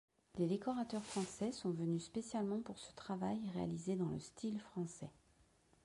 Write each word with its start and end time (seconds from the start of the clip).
Des 0.39 0.47
décorateurs 0.47 1.05
français 1.05 1.51
sont 1.51 1.69
venus 1.69 2.05
spécialement 2.05 2.59
pour 2.59 2.79
ce 2.79 2.91
travail 2.93 3.39
réalisé 3.53 3.95
dans 3.95 4.09
le 4.09 4.19
style 4.19 4.59
français. 4.59 5.11